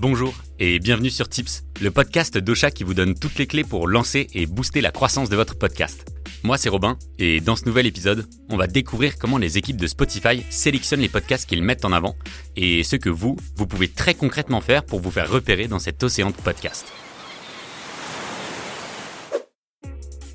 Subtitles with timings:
[0.00, 3.86] Bonjour et bienvenue sur Tips, le podcast d'Ocha qui vous donne toutes les clés pour
[3.86, 6.10] lancer et booster la croissance de votre podcast.
[6.42, 9.86] Moi c'est Robin et dans ce nouvel épisode, on va découvrir comment les équipes de
[9.86, 12.16] Spotify sélectionnent les podcasts qu'ils mettent en avant
[12.56, 16.02] et ce que vous, vous pouvez très concrètement faire pour vous faire repérer dans cet
[16.02, 16.90] océan de podcasts.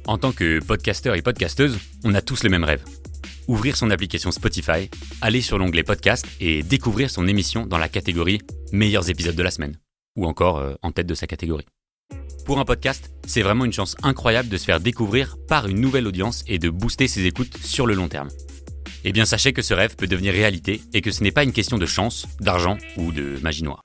[0.06, 2.84] En tant que podcasteur et podcasteuse, on a tous le même rêve.
[3.48, 4.90] Ouvrir son application Spotify,
[5.22, 8.40] aller sur l'onglet podcast et découvrir son émission dans la catégorie
[8.72, 9.78] meilleurs épisodes de la semaine,
[10.16, 11.68] ou encore euh, en tête de sa catégorie.
[12.48, 16.08] Pour un podcast, c'est vraiment une chance incroyable de se faire découvrir par une nouvelle
[16.08, 18.30] audience et de booster ses écoutes sur le long terme.
[19.04, 21.54] Eh bien sachez que ce rêve peut devenir réalité et que ce n'est pas une
[21.54, 23.84] question de chance, d'argent ou de magie noire.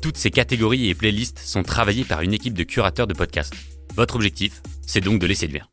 [0.00, 3.54] Toutes ces catégories et playlists sont travaillées par une équipe de curateurs de podcasts.
[3.96, 5.70] Votre objectif, c'est donc de les séduire.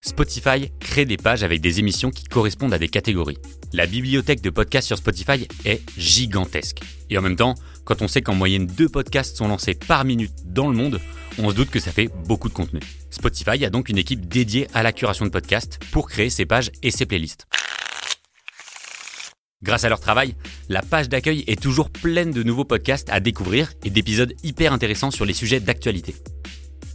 [0.00, 3.38] Spotify crée des pages avec des émissions qui correspondent à des catégories.
[3.72, 6.78] La bibliothèque de podcasts sur Spotify est gigantesque.
[7.10, 10.30] Et en même temps, quand on sait qu'en moyenne deux podcasts sont lancés par minute
[10.44, 11.00] dans le monde,
[11.38, 12.78] on se doute que ça fait beaucoup de contenu.
[13.10, 16.70] Spotify a donc une équipe dédiée à la curation de podcasts pour créer ces pages
[16.84, 17.48] et ces playlists.
[19.62, 20.36] Grâce à leur travail,
[20.68, 25.10] la page d'accueil est toujours pleine de nouveaux podcasts à découvrir et d'épisodes hyper intéressants
[25.10, 26.14] sur les sujets d'actualité.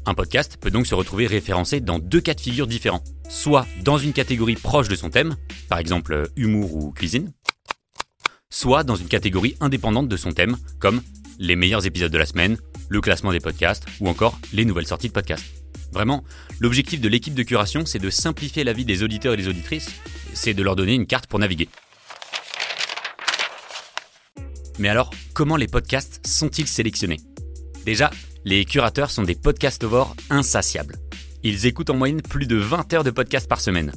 [0.06, 4.00] Un podcast peut donc se retrouver référencé dans deux cas de figure différents, soit dans
[4.00, 5.36] une catégorie proche de son thème,
[5.70, 7.32] par exemple humour ou cuisine,
[8.50, 11.02] soit dans une catégorie indépendante de son thème, comme
[11.38, 12.58] les meilleurs épisodes de la semaine,
[12.90, 15.46] le classement des podcasts ou encore les nouvelles sorties de podcasts.
[15.92, 16.24] Vraiment,
[16.60, 19.90] l'objectif de l'équipe de curation, c'est de simplifier la vie des auditeurs et des auditrices,
[20.34, 21.70] c'est de leur donner une carte pour naviguer.
[24.80, 27.20] Mais alors, comment les podcasts sont-ils sélectionnés?
[27.86, 28.10] Déjà,
[28.44, 30.98] les curateurs sont des podcastovores insatiables.
[31.44, 33.92] Ils écoutent en moyenne plus de 20 heures de podcasts par semaine.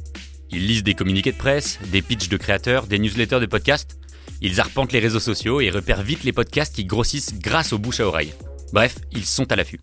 [0.50, 3.98] Ils lisent des communiqués de presse, des pitchs de créateurs, des newsletters de podcasts.
[4.40, 8.00] Ils arpentent les réseaux sociaux et repèrent vite les podcasts qui grossissent grâce aux bouche
[8.00, 8.34] à oreille.
[8.72, 9.80] Bref, ils sont à l'affût.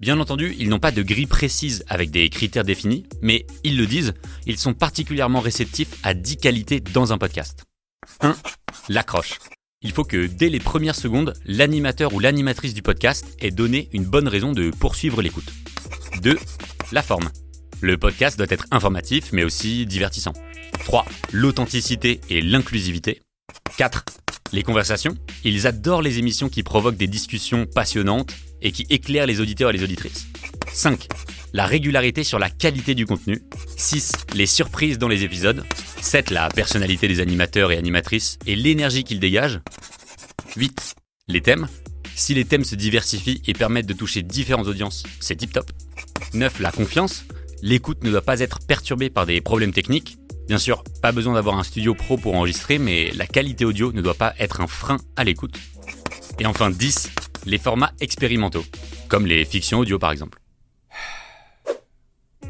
[0.00, 3.86] Bien entendu, ils n'ont pas de grille précise avec des critères définis, mais ils le
[3.86, 4.14] disent,
[4.46, 7.64] ils sont particulièrement réceptifs à 10 qualités dans un podcast.
[8.20, 8.36] 1.
[8.88, 9.38] L'accroche.
[9.82, 14.04] Il faut que dès les premières secondes, l'animateur ou l'animatrice du podcast ait donné une
[14.04, 15.52] bonne raison de poursuivre l'écoute.
[16.22, 16.38] 2.
[16.92, 17.30] La forme.
[17.80, 20.34] Le podcast doit être informatif mais aussi divertissant.
[20.84, 21.04] 3.
[21.32, 23.22] L'authenticité et l'inclusivité.
[23.76, 24.04] 4.
[24.52, 25.16] Les conversations.
[25.44, 29.72] Ils adorent les émissions qui provoquent des discussions passionnantes et qui éclairent les auditeurs et
[29.72, 30.26] les auditrices.
[30.72, 31.08] 5.
[31.54, 33.42] La régularité sur la qualité du contenu.
[33.76, 34.12] 6.
[34.34, 35.64] Les surprises dans les épisodes.
[36.00, 36.30] 7.
[36.30, 39.60] La personnalité des animateurs et animatrices et l'énergie qu'ils dégagent.
[40.56, 40.94] 8.
[41.28, 41.66] Les thèmes.
[42.14, 45.70] Si les thèmes se diversifient et permettent de toucher différentes audiences, c'est tip top.
[46.34, 46.60] 9.
[46.60, 47.24] La confiance.
[47.62, 50.18] L'écoute ne doit pas être perturbée par des problèmes techniques.
[50.52, 54.02] Bien sûr, pas besoin d'avoir un studio pro pour enregistrer, mais la qualité audio ne
[54.02, 55.54] doit pas être un frein à l'écoute.
[56.38, 57.10] Et enfin 10.
[57.46, 58.62] Les formats expérimentaux,
[59.08, 60.40] comme les fictions audio par exemple.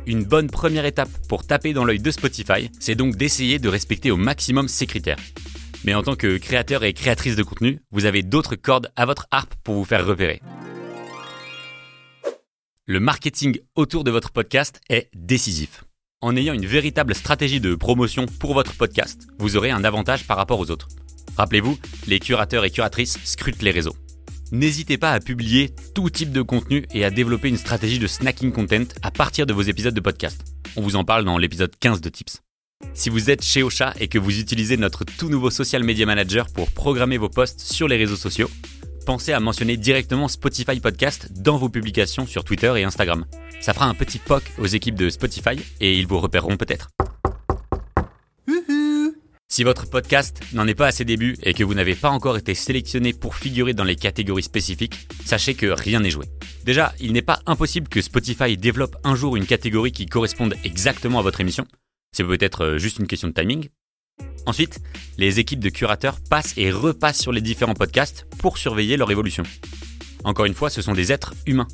[0.04, 4.10] Une bonne première étape pour taper dans l'œil de Spotify, c'est donc d'essayer de respecter
[4.10, 5.20] au maximum ces critères.
[5.84, 9.28] Mais en tant que créateur et créatrice de contenu, vous avez d'autres cordes à votre
[9.30, 10.42] harpe pour vous faire repérer.
[12.84, 15.84] Le marketing autour de votre podcast est décisif.
[16.25, 20.37] En ayant une véritable stratégie de promotion pour votre podcast, vous aurez un avantage par
[20.37, 20.87] rapport aux autres.
[21.37, 23.97] Rappelez-vous, les curateurs et curatrices scrutent les réseaux.
[24.53, 28.53] N'hésitez pas à publier tout type de contenu et à développer une stratégie de snacking
[28.53, 30.44] content à partir de vos épisodes de podcast.
[30.77, 32.41] On vous en parle dans l'épisode 15 de Tips.
[32.94, 36.47] Si vous êtes chez Ocha et que vous utilisez notre tout nouveau Social Media Manager
[36.53, 38.50] pour programmer vos posts sur les réseaux sociaux,
[39.04, 43.24] pensez à mentionner directement Spotify Podcast dans vos publications sur Twitter et Instagram.
[43.60, 46.88] Ça fera un petit POC aux équipes de Spotify et ils vous repéreront peut-être.
[49.52, 52.38] Si votre podcast n'en est pas à ses débuts et que vous n'avez pas encore
[52.38, 56.24] été sélectionné pour figurer dans les catégories spécifiques, sachez que rien n'est joué.
[56.64, 61.18] Déjà, il n'est pas impossible que Spotify développe un jour une catégorie qui corresponde exactement
[61.18, 61.66] à votre émission.
[62.12, 63.68] C'est peut-être euh, juste une question de timing.
[64.47, 64.80] Ensuite,
[65.18, 69.44] les équipes de curateurs passent et repassent sur les différents podcasts pour surveiller leur évolution.
[70.24, 71.68] Encore une fois, ce sont des êtres humains.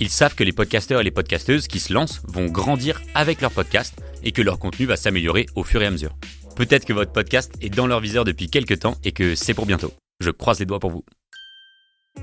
[0.00, 3.50] Ils savent que les podcasteurs et les podcasteuses qui se lancent vont grandir avec leur
[3.50, 6.16] podcast et que leur contenu va s'améliorer au fur et à mesure.
[6.56, 9.66] Peut-être que votre podcast est dans leur viseur depuis quelques temps et que c'est pour
[9.66, 9.92] bientôt.
[10.20, 11.04] Je croise les doigts pour vous.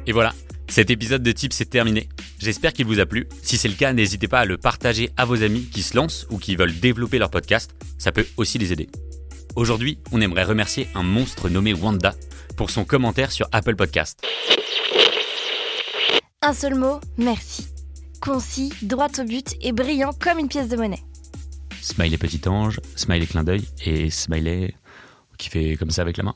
[0.05, 0.33] Et voilà,
[0.67, 2.09] cet épisode de Tips est terminé.
[2.39, 3.27] J'espère qu'il vous a plu.
[3.41, 6.27] Si c'est le cas, n'hésitez pas à le partager à vos amis qui se lancent
[6.29, 7.73] ou qui veulent développer leur podcast.
[7.97, 8.89] Ça peut aussi les aider.
[9.57, 12.13] Aujourd'hui, on aimerait remercier un monstre nommé Wanda
[12.57, 14.21] pour son commentaire sur Apple Podcast.
[16.43, 17.65] Un seul mot, merci.
[18.21, 21.01] Concis, droit au but et brillant comme une pièce de monnaie.
[21.81, 24.75] Smiley petit ange, smiley clin d'œil et smiley
[25.39, 26.35] qui fait comme ça avec la main.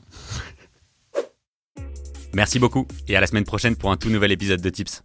[2.34, 5.04] Merci beaucoup et à la semaine prochaine pour un tout nouvel épisode de Tips.